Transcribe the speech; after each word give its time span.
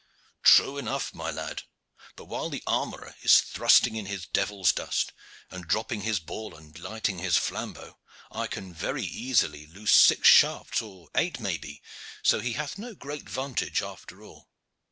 "True 0.41 0.79
enough, 0.79 1.13
my 1.13 1.29
lad. 1.29 1.61
But 2.15 2.25
while 2.25 2.49
the 2.49 2.63
armorer 2.65 3.13
is 3.21 3.39
thrusting 3.39 3.95
in 3.95 4.07
his 4.07 4.25
devil's 4.25 4.71
dust, 4.73 5.13
and 5.51 5.67
dropping 5.67 6.01
his 6.01 6.19
ball, 6.19 6.55
and 6.55 6.75
lighting 6.79 7.19
his 7.19 7.37
flambeau, 7.37 7.99
I 8.31 8.47
can 8.47 8.73
very 8.73 9.05
easily 9.05 9.67
loose 9.67 9.93
six 9.93 10.27
shafts, 10.27 10.81
or 10.81 11.09
eight 11.13 11.39
maybe, 11.39 11.83
so 12.23 12.39
he 12.39 12.53
hath 12.53 12.79
no 12.79 12.95
great 12.95 13.29
vantage 13.29 13.83
after 13.83 14.23
all. 14.23 14.49